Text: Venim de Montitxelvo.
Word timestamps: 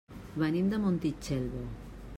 Venim 0.43 0.71
de 0.71 0.79
Montitxelvo. 0.87 1.63